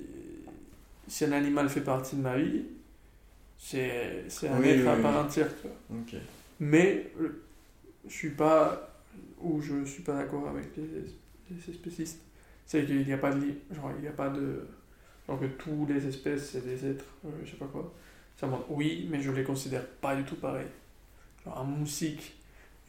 si 1.08 1.25
un 1.25 1.32
animal 1.32 1.70
fait 1.70 1.82
partie 1.82 2.15
de 2.15 2.22
ma 2.22 2.38
vie, 2.38 2.63
c'est 3.70 4.25
c'est 4.29 4.50
un 4.50 4.60
Oui, 4.60 4.70
être 4.70 4.84
oui, 4.84 4.88
à 4.88 4.96
oui. 4.96 5.01
part 5.01 5.25
entière. 5.25 5.50
tu 5.62 5.67
vois. 5.67 6.00
Ok. 6.00 6.15
Mais 6.60 7.12
euh, 7.20 7.43
je 8.08 8.13
suis 8.13 8.32
pas 8.32 8.89
ou 9.39 9.62
je 9.62 9.86
suis 9.86 10.03
pas 10.03 10.15
d'accord 10.15 10.48
avec 10.50 10.75
les, 10.77 10.84
les 11.51 11.74
spécistes. 11.74 12.22
C'est 12.65 12.86
qu'il 12.86 13.05
n'y 13.05 13.13
a 13.13 13.17
pas 13.17 13.34
de 13.34 13.41
genre 13.72 13.91
il 13.98 14.01
n'y 14.01 14.08
a 14.08 14.12
pas 14.13 14.29
de 14.29 14.67
Alors 15.27 15.39
que 15.41 15.46
tous 15.48 15.86
les 15.88 16.05
espèces, 16.08 16.51
c'est 16.51 16.65
des 16.65 16.86
êtres, 16.91 17.05
euh, 17.25 17.29
je 17.46 17.51
sais 17.51 17.58
pas 17.58 17.67
quoi. 17.67 17.93
Ça 18.38 18.48
montre, 18.48 18.65
oui, 18.72 19.08
mais 19.12 19.22
je 19.22 19.32
les 19.32 19.43
considère 19.43 19.86
pas 19.88 20.15
du 20.15 20.24
tout 20.25 20.36
pareil. 20.38 20.67
Genre 21.46 21.58
un 21.60 21.63
moustique 21.65 22.36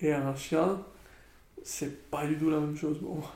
et 0.00 0.12
un 0.12 0.35
chien, 0.37 0.83
c'est 1.64 2.11
pas 2.11 2.26
du 2.26 2.37
tout 2.38 2.50
la 2.50 2.61
même 2.61 2.76
chose 2.76 2.99
pour 3.00 3.16
moi. 3.16 3.33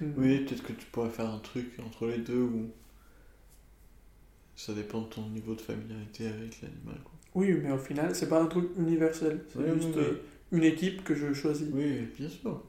Hmm. 0.00 0.12
Oui, 0.16 0.44
peut-être 0.44 0.62
que 0.62 0.72
tu 0.72 0.86
pourrais 0.86 1.10
faire 1.10 1.28
un 1.30 1.38
truc 1.38 1.78
entre 1.84 2.06
les 2.06 2.18
deux 2.18 2.40
où 2.42 2.70
ça 4.58 4.74
dépend 4.74 5.00
de 5.02 5.06
ton 5.06 5.22
niveau 5.28 5.54
de 5.54 5.60
familiarité 5.62 6.26
avec 6.26 6.60
l'animal. 6.62 6.98
quoi. 7.04 7.12
Oui, 7.34 7.52
mais 7.62 7.70
au 7.72 7.78
final, 7.78 8.14
c'est 8.14 8.28
pas 8.28 8.42
un 8.42 8.46
truc 8.46 8.70
universel. 8.76 9.44
C'est 9.52 9.58
Oui, 9.58 9.64
oui, 9.68 9.80
juste 9.80 9.94
oui. 9.96 10.02
euh, 10.02 10.22
une 10.52 10.64
équipe 10.64 11.04
que 11.04 11.14
je 11.14 11.32
choisis. 11.32 11.68
Oui, 11.72 12.08
bien 12.18 12.28
sûr. 12.28 12.62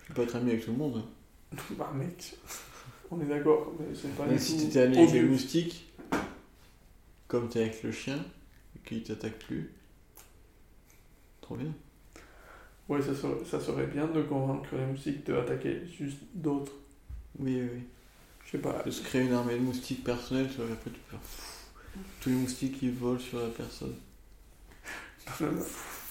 Tu 0.00 0.06
peux 0.08 0.14
pas 0.14 0.22
être 0.22 0.36
ami 0.36 0.50
avec 0.52 0.64
tout 0.64 0.70
le 0.72 0.76
monde. 0.78 1.02
hein. 1.04 1.58
Bah, 1.78 1.92
mec, 1.94 2.36
on 3.10 3.20
est 3.20 3.26
d'accord, 3.26 3.72
mais 3.78 3.86
c'est 3.94 4.14
pas 4.16 4.26
Même 4.26 4.38
si 4.38 4.56
t'étais 4.58 4.80
ami 4.82 4.98
avec 4.98 5.12
les 5.12 5.22
moustiques, 5.22 5.92
comme 7.28 7.48
t'es 7.48 7.60
avec 7.62 7.82
le 7.82 7.92
chien, 7.92 8.18
et 8.76 8.88
qu'il 8.88 9.02
t'attaque 9.02 9.38
plus, 9.38 9.70
trop 11.40 11.56
bien. 11.56 11.72
Ouais, 12.88 13.02
ça 13.02 13.14
serait, 13.14 13.44
ça 13.44 13.58
serait 13.60 13.86
bien 13.86 14.06
de 14.06 14.22
convaincre 14.22 14.68
les 14.76 14.86
moustiques 14.86 15.26
de 15.26 15.34
attaquer 15.34 15.80
juste 15.86 16.18
d'autres. 16.34 16.72
Oui, 17.38 17.60
oui, 17.62 17.68
oui. 17.74 17.82
Je 18.46 18.52
sais 18.52 18.58
pas. 18.58 18.82
De 18.84 18.90
se 18.90 19.02
créer 19.02 19.22
une 19.22 19.32
armée 19.32 19.54
de 19.54 19.60
moustiques 19.60 20.04
personnelle, 20.04 20.48
tu 20.48 20.56
vois, 20.56 20.66
après 20.72 20.90
tu 20.90 21.00
peux 21.00 21.10
faire 21.10 21.20
tous 22.20 22.28
les 22.30 22.36
moustiques 22.36 22.78
qui 22.78 22.90
volent 22.90 23.18
sur 23.18 23.40
la 23.40 23.48
personne. 23.48 23.94
Non, 25.40 25.48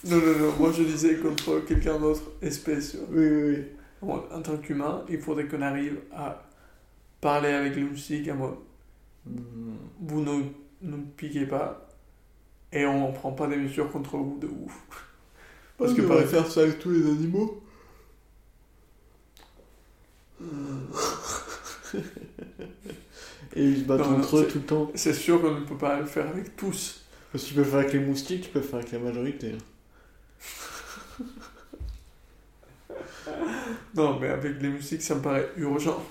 non, 0.06 0.18
non, 0.18 0.39
non, 0.39 0.54
moi 0.60 0.72
je 0.72 0.84
disais 0.84 1.18
contre 1.18 1.60
quelqu'un 1.62 2.00
d'autre 2.00 2.24
espèce. 2.42 2.98
Oui, 3.10 3.27
oui, 3.27 3.56
oui. 3.56 3.63
Moi, 4.01 4.27
En 4.34 4.42
tant 4.42 4.58
qu'humain, 4.58 5.06
il 5.10 5.20
faudrait 5.20 5.48
qu'on 5.48 5.62
arrive 5.62 6.00
à 6.13 6.44
parler 7.22 7.50
avec 7.50 7.75
les 7.75 7.84
moustiques 7.84 8.27
en 8.30 8.36
mode 8.36 8.56
Hmm. 9.25 9.77
vous 10.01 10.22
ne 10.22 10.44
nous 10.82 11.01
piquez 11.18 11.48
pas 11.48 11.89
et 12.72 12.86
on 12.86 13.12
prend 13.12 13.32
pas 13.32 13.48
des 13.48 13.58
mesures 13.58 13.92
contre 13.92 14.18
vous 14.18 14.38
de 14.39 14.48
ouf. 14.48 15.08
Parce 15.77 15.94
que 15.94 16.01
par 16.01 16.20
faire 16.24 16.50
ça 16.50 16.62
avec 16.62 16.80
tous 16.80 16.92
les 16.92 17.06
animaux. 17.06 17.62
Et 23.55 23.63
ils 23.63 23.79
se 23.79 23.83
battent 23.83 24.00
Non, 24.01 24.12
non, 24.12 24.17
entre 24.17 24.38
eux 24.38 24.47
tout 24.47 24.57
le 24.59 24.65
temps. 24.65 24.91
c'est 24.95 25.13
sûr 25.13 25.41
qu'on 25.41 25.51
ne 25.59 25.65
peut 25.65 25.77
pas 25.77 26.00
le 26.00 26.05
faire 26.05 26.27
avec 26.27 26.55
tous. 26.55 27.05
Parce 27.31 27.43
que 27.43 27.50
tu 27.50 27.55
peux 27.55 27.62
le 27.62 27.65
faire 27.67 27.79
avec 27.79 27.93
les 27.93 28.00
moustiques, 28.00 28.43
tu 28.43 28.50
peux 28.50 28.59
le 28.59 28.65
faire 28.65 28.79
avec 28.79 28.91
la 28.91 29.00
majorité. 29.00 29.53
Non, 33.95 34.19
mais 34.19 34.27
avec 34.27 34.62
les 34.62 34.69
moustiques, 34.69 35.01
ça 35.01 35.15
me 35.15 35.21
paraît 35.21 35.50
urgent. 35.57 36.03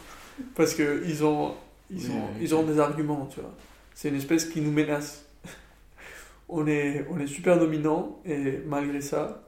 Parce 0.54 0.74
que 0.74 1.02
ils 1.06 1.22
ont, 1.24 1.54
ils 1.90 2.10
ont, 2.10 2.14
oui. 2.14 2.38
ils 2.40 2.54
ont 2.54 2.62
des 2.64 2.78
arguments, 2.80 3.26
tu 3.26 3.40
vois. 3.40 3.54
C'est 3.94 4.08
une 4.08 4.16
espèce 4.16 4.46
qui 4.46 4.60
nous 4.60 4.72
menace. 4.72 5.24
On 6.48 6.66
est, 6.66 7.06
on 7.10 7.18
est 7.18 7.26
super 7.26 7.58
dominant 7.58 8.20
et 8.26 8.60
malgré 8.66 9.00
ça, 9.00 9.44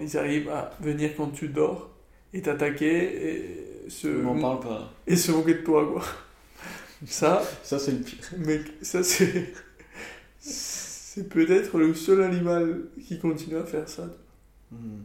ils 0.00 0.16
arrivent 0.18 0.48
à 0.50 0.72
venir 0.80 1.12
quand 1.16 1.28
tu 1.28 1.46
dors 1.48 1.90
et 2.34 2.42
t'attaquer 2.42 3.28
et 3.84 3.88
se, 3.88 4.08
On 4.08 4.34
n'en 4.34 4.40
parle 4.40 4.60
pas. 4.60 4.92
et 5.06 5.14
se 5.14 5.30
moquer 5.30 5.54
de 5.54 5.62
toi, 5.62 5.86
quoi. 5.86 6.02
Ça, 7.06 7.42
Ça, 7.62 7.78
c'est 7.78 7.92
le 7.92 7.98
pire. 8.00 8.18
mec, 8.38 8.62
ça 8.82 9.02
c'est. 9.02 9.52
C'est 10.38 11.28
peut-être 11.28 11.78
le 11.78 11.94
seul 11.94 12.22
animal 12.22 12.84
qui 13.06 13.18
continue 13.18 13.56
à 13.56 13.64
faire 13.64 13.88
ça. 13.88 14.08
Hmm. 14.70 15.02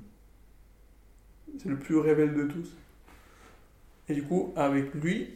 C'est 1.59 1.69
le 1.69 1.77
plus 1.77 1.97
rebelle 1.97 2.33
de 2.33 2.43
tous. 2.45 2.69
Et 4.09 4.13
du 4.13 4.23
coup, 4.23 4.53
avec 4.55 4.93
lui, 4.93 5.29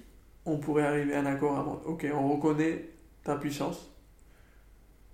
on 0.45 0.57
pourrait 0.57 0.83
arriver 0.83 1.13
à 1.13 1.19
un 1.21 1.25
accord 1.25 1.57
à 1.59 1.63
mode. 1.63 1.79
Ok, 1.85 2.07
on 2.13 2.29
reconnaît 2.35 2.89
ta 3.23 3.35
puissance, 3.35 3.89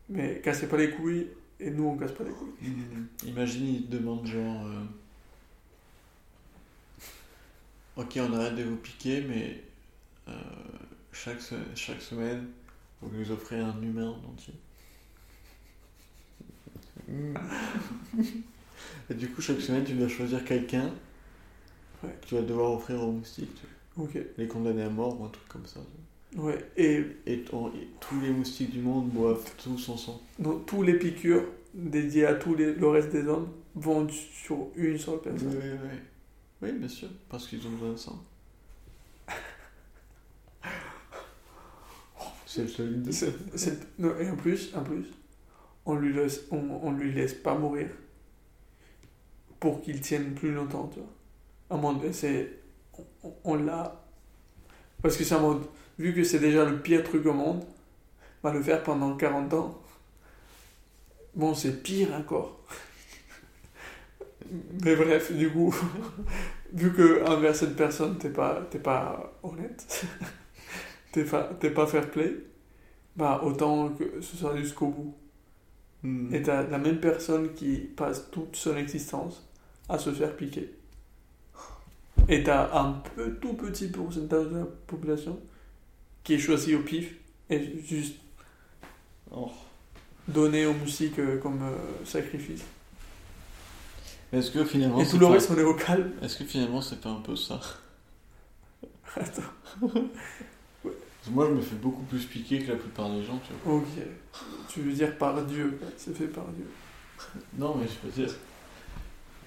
mais 0.09 0.41
cassez 0.43 0.67
pas 0.67 0.77
les 0.77 0.91
couilles, 0.91 1.27
et 1.59 1.71
nous 1.71 1.85
on 1.85 1.97
casse 1.97 2.11
pas 2.11 2.23
les 2.23 2.31
couilles. 2.31 2.53
Hmm. 2.61 3.05
Imagine, 3.27 3.67
ils 3.67 3.85
te 3.87 3.91
demandent 3.95 4.25
genre. 4.27 4.65
euh, 4.67 4.83
Ok, 7.97 8.17
on 8.21 8.33
arrête 8.33 8.55
de 8.55 8.63
vous 8.63 8.75
piquer, 8.77 9.21
mais 9.21 9.63
euh, 10.27 10.33
chaque, 11.23 11.41
se- 11.41 11.55
chaque 11.75 12.01
semaine, 12.01 12.47
vous 13.01 13.09
nous 13.17 13.31
offrez 13.31 13.59
un 13.59 13.81
humain 13.81 14.09
en 14.09 14.29
entier. 14.31 14.53
Et 19.09 19.13
du 19.13 19.29
coup, 19.29 19.41
chaque 19.41 19.61
semaine, 19.61 19.83
tu 19.83 19.93
dois 19.93 20.07
choisir 20.07 20.43
quelqu'un 20.45 20.91
Ouais. 22.03 22.11
que 22.21 22.27
tu 22.27 22.35
vas 22.35 22.41
devoir 22.43 22.73
offrir 22.73 23.01
aux 23.01 23.11
moustiques. 23.11 23.61
Les 24.37 24.47
condamner 24.47 24.83
à 24.83 24.89
mort 24.89 25.19
ou 25.19 25.25
un 25.25 25.29
truc 25.29 25.47
comme 25.47 25.65
ça. 25.65 25.79
Ouais. 26.35 26.63
Et 26.77 27.03
Et, 27.25 27.39
ton- 27.41 27.69
et 27.69 27.87
tous 27.99 28.19
les 28.21 28.29
moustiques 28.29 28.69
du 28.69 28.81
monde 28.81 29.09
boivent 29.09 29.43
tout 29.57 29.79
son 29.79 29.97
sang. 29.97 30.21
dans 30.37 30.59
tous 30.59 30.83
les 30.83 30.99
piqûres 30.99 31.45
dédiées 31.73 32.27
à 32.27 32.35
tous 32.35 32.53
les, 32.53 32.75
le 32.75 32.87
reste 32.87 33.09
des 33.11 33.25
hommes 33.27 33.49
vont 33.73 34.07
sur 34.09 34.67
une 34.75 34.99
seule 34.99 35.15
Oui, 35.15 35.21
personne. 35.23 35.49
oui, 35.59 35.69
oui. 35.91 35.97
Oui, 36.61 36.71
bien 36.73 36.87
sûr, 36.87 37.07
parce 37.29 37.47
qu'ils 37.47 37.65
ont 37.65 37.71
besoin 37.71 37.91
de 37.93 37.97
sang. 37.97 38.21
C'est 42.57 42.63
le 42.63 43.57
seul 43.57 44.21
et 44.21 44.29
en 44.29 44.35
plus, 44.35 44.73
en 44.75 44.83
plus, 44.83 45.05
on 45.85 45.95
lui 45.95 46.13
laisse, 46.13 46.41
on, 46.51 46.79
on 46.83 46.91
lui 46.91 47.11
laisse 47.13 47.33
pas 47.33 47.55
mourir 47.55 47.87
pour 49.59 49.81
qu'il 49.81 50.01
tienne 50.01 50.33
plus 50.33 50.53
longtemps, 50.53 50.89
tu 50.93 50.99
vois. 50.99 52.11
C'est, 52.11 52.49
on, 53.43 53.55
l'a, 53.55 54.03
parce 55.01 55.17
que 55.17 55.23
c'est 55.23 55.35
vu 55.99 56.13
que 56.13 56.23
c'est 56.23 56.39
déjà 56.39 56.65
le 56.65 56.79
pire 56.79 57.03
truc 57.03 57.25
au 57.25 57.33
monde, 57.33 57.63
va 58.43 58.51
le 58.51 58.61
faire 58.61 58.83
pendant 58.83 59.15
40 59.15 59.53
ans. 59.53 59.81
Bon, 61.35 61.53
c'est 61.53 61.83
pire 61.83 62.13
encore. 62.13 62.59
Mais 64.83 64.95
bref, 64.95 65.31
du 65.31 65.49
coup, 65.49 65.75
vu 66.73 66.93
que 66.93 67.25
envers 67.25 67.55
cette 67.55 67.75
personne, 67.75 68.17
t'es 68.17 68.29
pas, 68.29 68.61
t'es 68.71 68.79
pas 68.79 69.33
honnête, 69.43 70.05
t'es 71.23 71.25
pas, 71.29 71.49
t'es 71.59 71.71
pas 71.71 71.87
fair 71.87 72.09
play, 72.11 72.33
bah 73.15 73.41
autant 73.43 73.89
que 73.89 74.21
ce 74.21 74.37
soit 74.37 74.55
jusqu'au 74.57 74.87
bout. 74.89 75.15
Hmm. 76.03 76.33
Et 76.33 76.43
t'as 76.43 76.61
la 76.67 76.77
même 76.77 76.99
personne 76.99 77.53
qui 77.55 77.77
passe 77.77 78.29
toute 78.31 78.55
son 78.55 78.77
existence 78.77 79.43
à 79.89 79.97
se 79.97 80.11
faire 80.13 80.35
piquer. 80.35 80.73
Et 82.29 82.43
t'as 82.43 82.79
un 82.79 82.93
peu, 83.15 83.35
tout 83.41 83.53
petit 83.53 83.87
pourcentage 83.87 84.47
de 84.49 84.57
la 84.57 84.65
population 84.85 85.39
qui 86.23 86.35
est 86.35 86.39
choisi 86.39 86.75
au 86.75 86.79
pif 86.81 87.15
et 87.49 87.79
juste 87.83 88.15
Oh. 89.31 89.51
donné 90.27 90.65
aux 90.65 90.73
musiques 90.73 91.19
euh, 91.19 91.37
comme 91.39 91.61
euh, 91.63 92.05
sacrifice. 92.05 92.61
Mais 94.31 94.39
Est-ce 94.39 94.51
que 94.51 94.63
finalement. 94.65 94.99
et 95.01 95.07
tout 95.07 95.17
le 95.17 95.25
pas- 95.25 95.31
reste, 95.33 95.49
on 95.51 95.57
est 95.57 95.63
au 95.63 95.73
calme. 95.73 96.11
Est-ce 96.21 96.37
que 96.37 96.43
finalement 96.45 96.81
c'est 96.81 97.01
pas 97.01 97.09
un 97.09 97.21
peu 97.21 97.35
ça? 97.35 97.59
Attends. 99.15 99.41
Moi 101.31 101.47
je 101.49 101.53
me 101.53 101.61
fais 101.61 101.75
beaucoup 101.75 102.03
plus 102.03 102.25
piquer 102.25 102.63
que 102.63 102.71
la 102.71 102.77
plupart 102.77 103.09
des 103.09 103.23
gens, 103.23 103.39
tu 103.45 103.53
vois. 103.63 103.77
Ok. 103.77 103.87
Tu 104.69 104.81
veux 104.81 104.93
dire 104.93 105.17
par 105.17 105.43
Dieu, 105.45 105.79
c'est 105.97 106.15
fait 106.15 106.27
par 106.27 106.45
Dieu. 106.49 106.67
Non, 107.57 107.75
mais 107.75 107.87
je 107.87 108.07
veux 108.07 108.25
dire. 108.25 108.35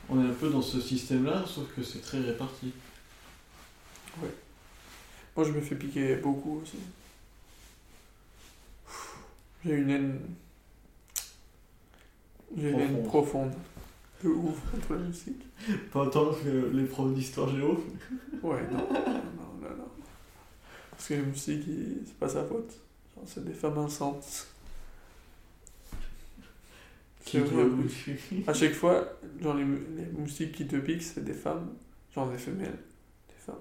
On 0.09 0.21
est 0.21 0.29
un 0.29 0.35
peu 0.35 0.51
dans 0.51 0.63
ce 0.63 0.81
système-là, 0.81 1.45
sauf 1.47 1.73
que 1.75 1.83
c'est 1.85 2.01
très 2.01 2.19
réparti. 2.19 2.73
Moi, 5.37 5.45
je 5.47 5.53
me 5.53 5.61
fais 5.61 5.77
piquer 5.77 6.17
beaucoup 6.17 6.61
aussi. 6.63 6.79
J'ai 9.65 9.75
une 9.75 9.91
haine. 9.91 10.21
J'ai 12.57 12.71
une 12.71 12.81
haine 12.81 13.03
profonde. 13.05 13.53
De 14.23 14.29
ouf 14.29 14.59
contre 14.71 14.95
la 14.95 15.01
musique. 15.01 15.43
Pas 15.93 16.01
autant 16.01 16.33
que 16.33 16.71
les 16.75 16.85
profs 16.85 17.15
d'histoire 17.15 17.49
géo. 17.49 17.85
Ouais, 18.43 18.63
non, 18.71 18.79
non, 18.79 19.05
non, 19.05 19.53
non, 19.63 19.77
non. 19.77 19.89
Parce 21.00 21.09
que 21.09 21.14
la 21.14 21.23
musique, 21.23 21.66
il- 21.66 22.02
c'est 22.04 22.19
pas 22.19 22.28
sa 22.28 22.45
faute. 22.45 22.75
Genre, 23.14 23.25
c'est 23.26 23.42
des 23.42 23.54
femmes 23.54 23.78
enceintes. 23.78 24.49
Qui 27.25 27.38
C'est 27.38 27.40
vrai. 27.40 27.64
doit- 27.64 28.49
À 28.49 28.52
chaque 28.52 28.75
fois, 28.75 29.09
genre, 29.40 29.54
les, 29.54 29.64
moustiques 29.64 30.52
qui 30.52 30.66
te 30.66 30.76
piquent, 30.76 31.02
c'est 31.02 31.25
des 31.25 31.33
femmes. 31.33 31.73
Genre 32.14 32.30
des 32.30 32.37
femelles. 32.37 32.78
Des 33.28 33.35
femmes. 33.38 33.54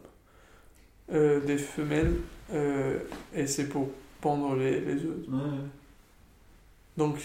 Euh, 1.14 1.40
des 1.46 1.58
femelles. 1.58 2.16
euh, 2.52 3.00
et 3.34 3.48
c'est 3.48 3.70
pour 3.70 3.90
pendre 4.20 4.58
les, 4.58 4.82
les 4.82 5.06
œufs. 5.06 5.28
Ouais. 5.30 5.60
Donc, 6.98 7.20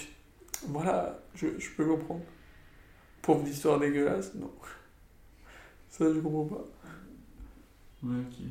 voilà, 0.69 1.19
je, 1.35 1.59
je 1.59 1.71
peux 1.71 1.87
comprendre. 1.87 2.23
Prof 3.21 3.43
d'histoire 3.43 3.81
dégueulasse, 3.81 4.33
non. 4.37 4.53
Ça, 5.91 6.05
je 6.15 6.21
comprends 6.21 6.45
pas. 6.45 6.65
Ouais, 8.05 8.21
ok. 8.21 8.45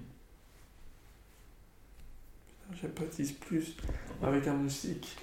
J'empathise 2.81 3.33
plus 3.33 3.75
avec 4.21 4.47
un 4.47 4.53
moustique 4.53 5.17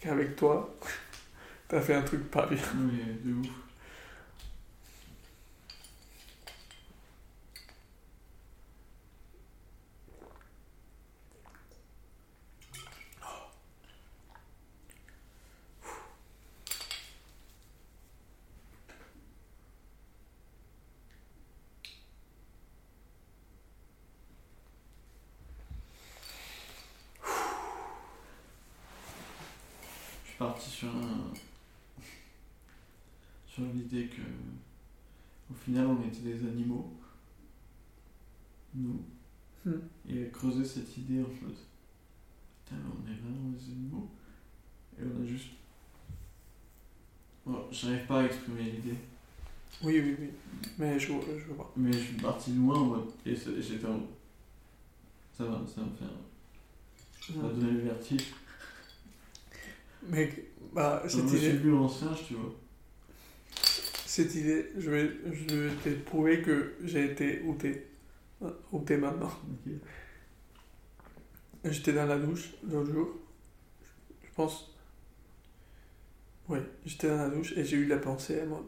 qu'avec 0.00 0.36
toi. 0.36 0.76
T'as 1.68 1.80
fait 1.80 1.94
un 1.94 2.02
truc 2.02 2.30
pas 2.30 2.46
bien. 2.46 2.58
Ouais, 2.58 3.18
de 3.24 3.34
ouf. 3.34 3.67
Parti 30.38 30.70
sur 30.70 30.88
un. 30.88 31.32
sur 33.46 33.64
l'idée 33.74 34.06
que. 34.06 34.22
Au 35.50 35.54
final, 35.54 35.86
on 35.86 36.06
était 36.06 36.20
des 36.20 36.46
animaux. 36.46 36.92
Nous. 38.74 39.02
Hmm. 39.64 39.80
Et 40.08 40.26
à 40.26 40.30
creuser 40.30 40.64
cette 40.64 40.96
idée 40.98 41.20
en 41.20 41.26
fait. 41.26 41.54
Putain, 42.64 42.76
mais 42.76 42.90
on 42.92 43.10
est 43.10 43.16
vraiment 43.16 43.50
des 43.50 43.64
animaux. 43.72 44.08
Et 44.98 45.02
on 45.02 45.22
a 45.22 45.26
juste. 45.26 45.50
Bon, 47.44 47.64
j'arrive 47.72 48.06
pas 48.06 48.20
à 48.20 48.26
exprimer 48.26 48.64
l'idée. 48.64 48.96
Oui, 49.82 50.00
oui, 50.00 50.16
oui. 50.18 50.28
Mais 50.78 50.98
je, 50.98 51.06
je 51.06 51.52
vois. 51.52 51.72
Mais 51.76 51.92
je 51.92 51.98
suis 51.98 52.16
parti 52.16 52.52
de 52.52 52.58
loin 52.58 52.78
en 52.78 52.84
mode. 52.84 53.10
Et 53.26 53.34
j'étais 53.34 53.86
en. 53.86 54.00
Ça 55.32 55.44
va, 55.44 55.62
ça 55.66 55.80
va 55.80 55.86
me 55.86 55.96
faire. 55.96 56.08
Ça 57.20 57.40
va 57.40 57.48
donner 57.48 57.72
le 57.72 57.80
vertige. 57.80 58.34
Mais 60.06 60.30
bah, 60.72 61.02
Je 61.04 61.10
cette 61.10 61.28
suis 61.28 61.38
idée, 61.38 61.52
vu 61.52 61.74
en 61.74 61.88
singe, 61.88 62.26
tu 62.26 62.34
vois. 62.34 62.54
cette 64.06 64.34
idée, 64.34 64.66
je 64.78 64.90
vais, 64.90 65.10
je 65.32 65.54
vais 65.54 65.94
te 65.94 66.00
prouver 66.04 66.42
que 66.42 66.74
j'ai 66.84 67.04
été 67.12 67.42
où 67.44 67.54
t'es. 67.54 67.86
Où 68.72 68.78
t'es 68.80 68.96
maintenant. 68.96 69.32
J'étais 71.64 71.92
dans 71.92 72.06
la 72.06 72.18
douche 72.18 72.50
l'autre 72.70 72.92
jour. 72.92 73.08
Je 74.22 74.28
pense. 74.34 74.72
Ouais, 76.48 76.62
j'étais 76.86 77.08
dans 77.08 77.16
la 77.16 77.28
douche 77.28 77.52
et 77.56 77.64
j'ai 77.64 77.76
eu 77.76 77.86
la 77.86 77.98
pensée 77.98 78.40
à 78.40 78.46
mode. 78.46 78.64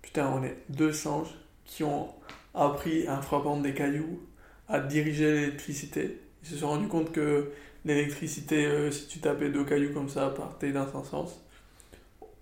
Putain, 0.00 0.28
on 0.30 0.42
est 0.44 0.56
deux 0.68 0.92
singes 0.92 1.34
qui 1.64 1.82
ont 1.84 2.08
appris 2.54 3.08
en 3.08 3.20
frappant 3.20 3.58
des 3.60 3.74
cailloux 3.74 4.20
à 4.68 4.78
diriger 4.80 5.32
l'électricité. 5.32 6.18
Ils 6.42 6.48
se 6.48 6.56
sont 6.58 6.68
rendus 6.68 6.88
compte 6.88 7.12
que 7.12 7.50
l'électricité, 7.84 8.66
euh, 8.66 8.90
si 8.90 9.06
tu 9.08 9.20
tapais 9.20 9.50
deux 9.50 9.64
cailloux 9.64 9.92
comme 9.92 10.08
ça, 10.08 10.30
partait 10.30 10.72
dans 10.72 10.96
un 10.96 11.04
sens. 11.04 11.40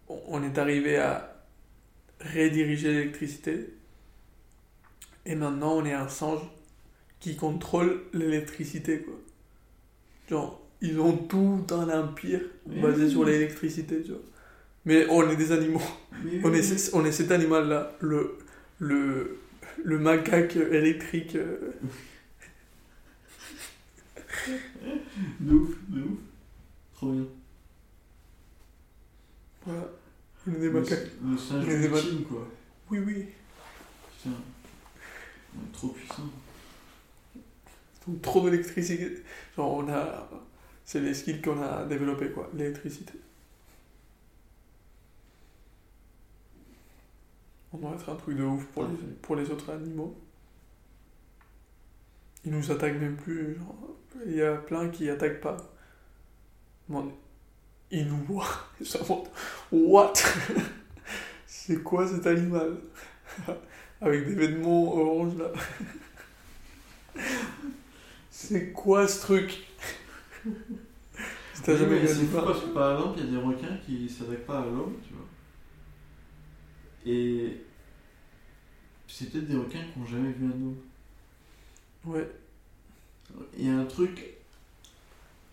On 0.08 0.42
est 0.42 0.58
arrivé 0.58 0.98
à 0.98 1.36
rediriger 2.20 2.92
l'électricité. 2.92 3.70
Et 5.26 5.34
maintenant, 5.34 5.76
on 5.78 5.84
est 5.86 5.92
un 5.94 6.08
singe 6.08 6.40
qui 7.20 7.36
contrôle 7.36 8.02
l'électricité, 8.12 9.00
quoi. 9.00 9.14
Genre, 10.28 10.60
ils 10.80 10.98
ont 11.00 11.16
tout 11.16 11.66
un 11.72 11.88
empire 12.02 12.40
Oui, 12.66 12.80
basé 12.80 13.06
oui, 13.06 13.10
sur 13.10 13.20
oui. 13.20 13.26
l'électricité, 13.26 14.02
tu 14.02 14.12
vois. 14.12 14.20
Mais 14.84 15.06
on 15.10 15.28
est 15.30 15.36
des 15.36 15.52
animaux. 15.52 15.82
On 16.42 16.52
est, 16.52 16.94
on 16.94 17.04
est 17.04 17.12
cet 17.12 17.30
animal-là, 17.32 17.92
le, 18.00 18.38
le, 18.78 19.38
le 19.84 19.98
macaque 19.98 20.56
électrique. 20.56 21.36
euh, 21.36 21.72
De 25.40 25.54
ouf, 25.54 25.76
de 25.88 26.02
ouf. 26.02 26.18
Trop 26.94 27.12
bien. 27.12 27.24
voilà. 29.64 29.88
On 30.46 30.52
est 30.54 30.58
des 30.58 30.66
Le, 30.68 30.80
macaques. 30.80 31.08
le 31.22 31.36
singe 31.36 31.66
des 31.66 31.84
ultime, 31.86 32.24
quoi. 32.24 32.46
Oui, 32.90 32.98
oui. 33.00 33.26
Putain. 34.16 34.36
On 35.54 35.60
est 35.68 35.72
trop 35.72 35.88
puissant. 35.88 36.30
Donc, 38.06 38.22
trop 38.22 38.48
d'électricité. 38.48 39.22
Genre, 39.56 39.72
on 39.74 39.88
a. 39.90 40.28
C'est 40.84 41.00
les 41.00 41.14
skills 41.14 41.40
qu'on 41.42 41.60
a 41.62 41.84
développés, 41.84 42.30
quoi. 42.30 42.50
L'électricité. 42.54 43.12
On 47.72 47.78
doit 47.78 47.92
être 47.94 48.08
un 48.08 48.16
truc 48.16 48.36
de 48.36 48.42
ouf 48.42 48.64
pour 48.66 48.84
les, 48.84 48.96
pour 49.22 49.36
les 49.36 49.48
autres 49.50 49.70
animaux. 49.70 50.16
Ils 52.44 52.52
nous 52.52 52.70
attaquent 52.70 53.00
même 53.00 53.16
plus. 53.16 53.56
genre, 53.56 53.74
il 54.26 54.36
y 54.36 54.42
a 54.42 54.56
plein 54.56 54.88
qui 54.88 55.08
attaquent 55.08 55.40
pas. 55.40 55.56
Bon, 56.88 57.12
ils 57.90 58.06
nous 58.06 58.22
voient. 58.24 58.68
What? 59.72 60.14
C'est 61.46 61.82
quoi 61.82 62.06
cet 62.06 62.26
animal? 62.26 62.76
Avec 64.00 64.26
des 64.26 64.34
vêtements 64.34 64.94
orange 64.94 65.34
là. 65.36 65.52
C'est 68.30 68.72
quoi 68.72 69.06
ce 69.06 69.20
truc? 69.20 69.66
Jamais 71.66 72.06
c'est 72.06 72.14
fou 72.14 72.36
humain 72.36 72.42
parce 72.46 72.60
que 72.62 72.68
par 72.68 72.92
exemple, 72.92 73.18
il 73.18 73.26
y 73.26 73.28
a 73.28 73.40
des 73.40 73.46
requins 73.46 73.76
qui 73.84 74.08
s'attaquent 74.08 74.46
pas 74.46 74.60
à 74.60 74.64
l'homme, 74.64 74.96
tu 75.06 75.12
vois. 75.12 75.26
Et 77.06 77.64
c'est 79.06 79.30
peut-être 79.30 79.46
des 79.46 79.56
requins 79.56 79.82
qui 79.92 79.98
n'ont 79.98 80.06
jamais 80.06 80.32
vu 80.32 80.46
un 80.46 80.50
homme. 80.50 80.76
Ouais, 82.04 82.30
Il 83.58 83.66
y 83.66 83.70
a 83.70 83.76
un 83.78 83.84
truc 83.84 84.34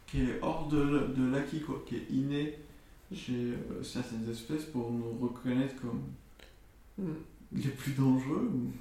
qui 0.07 0.21
est 0.21 0.39
hors 0.41 0.67
de, 0.67 1.07
de 1.15 1.29
l'acquis, 1.31 1.61
quoi, 1.61 1.83
qui 1.85 1.97
est 1.97 2.07
inné 2.09 2.57
chez 3.13 3.33
euh, 3.53 3.83
certaines 3.83 4.29
espèces 4.29 4.65
pour 4.65 4.91
nous 4.91 5.17
reconnaître 5.21 5.75
comme 5.81 6.01
Hmm. 6.99 7.13
les 7.53 7.69
plus 7.69 7.91
dangereux. 7.91 8.51
Ou... 8.51 8.71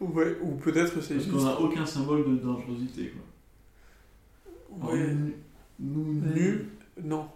ouais 0.00 0.36
ou 0.42 0.56
peut-être 0.56 1.00
c'est 1.00 1.14
Parce 1.14 1.26
juste. 1.26 1.30
qu'on 1.30 1.44
n'a 1.44 1.60
aucun 1.60 1.86
symbole 1.86 2.28
de 2.28 2.36
dangerosité, 2.36 3.12
quoi. 3.12 4.88
Ouais, 4.92 5.00
Alors, 5.02 5.14
nu- 5.14 5.36
nous, 5.78 6.14
nu, 6.34 6.68
non. 7.02 7.28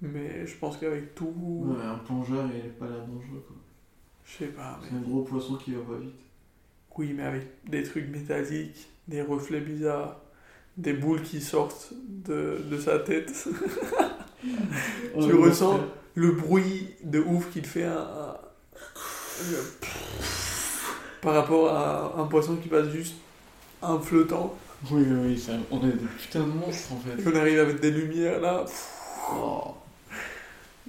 Mais 0.00 0.46
je 0.46 0.56
pense 0.56 0.76
qu'avec 0.76 1.14
tout. 1.14 1.32
Ouais, 1.36 1.82
un 1.84 1.98
plongeur, 1.98 2.48
il 2.52 2.58
n'a 2.58 2.72
pas 2.74 2.86
l'air 2.88 3.06
dangereux, 3.06 3.44
quoi. 3.46 3.56
Je 4.24 4.32
sais 4.32 4.46
pas, 4.52 4.78
C'est 4.88 4.94
un 4.96 5.00
gros 5.00 5.22
poisson 5.22 5.56
qui 5.56 5.72
va 5.72 5.82
pas 5.82 5.98
vite. 5.98 6.14
Oui, 6.98 7.12
mais 7.16 7.22
avec 7.24 7.42
des 7.68 7.82
trucs 7.82 8.08
métalliques, 8.08 8.88
des 9.08 9.22
reflets 9.22 9.60
bizarres, 9.60 10.20
des 10.76 10.92
boules 10.92 11.22
qui 11.22 11.40
sortent 11.40 11.92
de, 12.08 12.58
de 12.70 12.78
sa 12.80 12.98
tête. 12.98 13.32
Tu 15.14 15.34
ressens 15.34 15.80
le 16.14 16.32
bruit 16.32 16.88
de 17.04 17.20
ouf 17.20 17.50
qu'il 17.52 17.64
fait 17.66 17.84
un, 17.84 17.96
un- 17.98 18.36
un- 18.36 19.86
par 21.20 21.34
rapport 21.34 21.68
à 21.74 22.20
un 22.20 22.24
poisson 22.26 22.56
qui 22.56 22.68
passe 22.68 22.88
juste 22.90 23.14
en 23.80 24.00
flottant. 24.00 24.54
Oui, 24.90 25.04
oui, 25.08 25.38
ça- 25.38 25.52
on 25.70 25.78
est 25.86 25.92
des 25.92 26.06
putains 26.20 26.40
de 26.40 26.46
monstres 26.46 26.92
en 26.92 27.00
fait. 27.00 27.22
Et 27.22 27.32
on 27.34 27.36
arrive 27.38 27.60
avec 27.60 27.80
des 27.80 27.90
lumières 27.92 28.40
là. 28.40 28.64
Oh. 29.32 29.74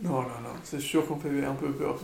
Non, 0.02 0.22
non, 0.24 0.28
non, 0.44 0.50
c'est 0.64 0.80
sûr 0.80 1.06
qu'on 1.06 1.18
fait 1.20 1.44
un 1.46 1.54
peu 1.54 1.72
peur. 1.72 2.00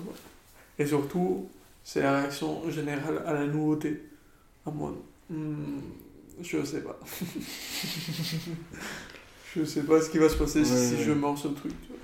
Et 0.78 0.86
surtout, 0.86 1.50
c'est 1.92 2.02
la 2.04 2.20
réaction 2.20 2.70
générale 2.70 3.24
à 3.26 3.34
la 3.34 3.48
nouveauté. 3.48 4.04
À 4.64 4.70
moi, 4.70 4.94
hmm, 5.32 5.80
je 6.40 6.64
sais 6.64 6.84
pas. 6.84 7.00
je 9.56 9.64
sais 9.64 9.82
pas 9.84 10.00
ce 10.00 10.10
qui 10.12 10.20
va 10.20 10.30
se 10.30 10.36
passer 10.38 10.64
si- 10.64 10.72
Ouais, 10.72 10.78
si 10.78 10.94
ouais. 10.96 11.04
je 11.04 11.12
mords 11.14 11.36
ce 11.38 11.48
truc. 11.48 11.72
tu 11.82 11.88
vois. 11.88 11.98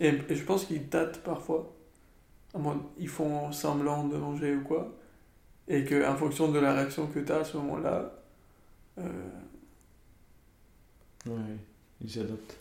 Et, 0.00 0.32
et 0.32 0.36
je 0.36 0.44
pense 0.44 0.66
qu'ils 0.66 0.88
tâtent 0.88 1.22
parfois. 1.22 1.72
À 2.54 2.58
moi, 2.58 2.76
ils 2.98 3.08
font 3.08 3.50
semblant 3.52 4.04
de 4.06 4.16
manger 4.18 4.54
ou 4.56 4.62
quoi. 4.62 4.92
Et 5.68 5.84
qu'en 5.84 6.14
fonction 6.16 6.50
de 6.52 6.58
la 6.58 6.74
réaction 6.74 7.06
que 7.06 7.20
tu 7.20 7.32
as 7.32 7.36
à 7.38 7.44
ce 7.44 7.56
moment-là, 7.58 8.12
euh, 8.98 9.02
Ouais, 11.26 11.56
ils 12.00 12.10
s'adaptent. 12.10 12.56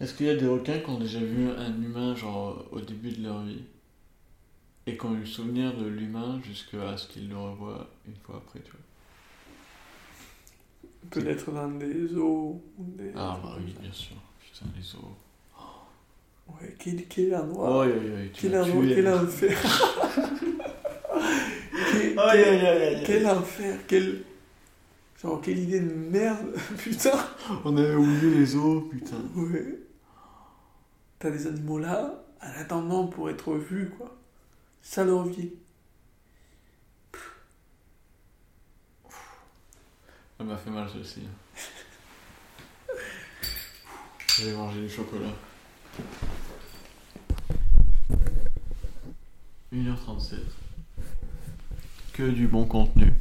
Est-ce 0.00 0.14
qu'il 0.14 0.26
y 0.26 0.30
a 0.30 0.36
des 0.36 0.46
requins 0.46 0.78
qui 0.78 0.90
ont 0.90 0.98
déjà 0.98 1.18
vu 1.18 1.48
un 1.50 1.82
humain, 1.82 2.14
genre 2.14 2.64
au 2.70 2.80
début 2.80 3.10
de 3.10 3.22
leur 3.24 3.42
vie? 3.42 3.62
Et 4.86 4.96
qui 4.96 5.04
ont 5.04 5.14
eu 5.14 5.20
le 5.20 5.26
souvenir 5.26 5.76
de 5.76 5.86
l'humain 5.86 6.40
jusqu'à 6.42 6.96
ce 6.96 7.06
qu'ils 7.08 7.28
le 7.28 7.36
revoient 7.36 7.90
une 8.06 8.14
fois 8.24 8.36
après, 8.36 8.60
tu 8.60 8.70
vois? 8.70 8.80
Peut-être 11.10 11.50
dans 11.52 11.68
des 11.68 12.14
eaux 12.16 12.60
des. 12.78 13.10
Ah, 13.14 13.38
bah 13.42 13.56
oui, 13.58 13.74
bien 13.80 13.92
sûr. 13.92 14.16
Putain, 14.40 14.66
les 14.76 14.94
os. 14.94 15.04
Ouais, 16.48 16.74
quel, 16.78 17.04
quel 17.06 17.34
endroit. 17.34 17.86
Quel, 18.34 18.56
endroit, 18.56 18.84
quel 18.86 19.08
enfer. 19.08 19.58
quel, 21.92 23.02
quel- 23.04 23.26
enfer. 23.26 23.78
Quel... 23.86 24.22
Genre, 25.20 25.40
quelle 25.40 25.58
idée 25.58 25.80
de 25.80 25.92
merde. 25.92 26.54
Putain. 26.78 27.18
On 27.64 27.76
avait 27.76 27.94
oublié 27.94 28.34
les 28.38 28.56
os, 28.56 28.84
putain. 28.90 29.16
Ouais. 29.36 29.78
T'as 31.18 31.30
des 31.30 31.48
animaux 31.48 31.78
là, 31.78 32.22
en 32.40 32.60
attendant 32.60 33.08
pour 33.08 33.28
être 33.28 33.54
vus, 33.54 33.90
quoi. 33.98 34.16
Ça 34.82 35.04
leur 35.04 35.24
vie. 35.24 35.50
Ça 40.38 40.44
m'a 40.44 40.56
fait 40.56 40.70
mal 40.70 40.88
celle-ci. 40.88 41.22
Je 44.28 44.44
vais 44.44 44.52
manger 44.52 44.82
du 44.82 44.88
chocolat. 44.88 45.32
1h37. 49.72 50.36
Que 52.12 52.30
du 52.30 52.46
bon 52.46 52.64
contenu. 52.64 53.12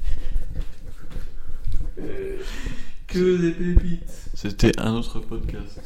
Que 3.07 3.37
des 3.37 3.51
pépites. 3.51 4.29
C'était 4.35 4.79
un 4.79 4.93
autre 4.93 5.19
podcast. 5.19 5.81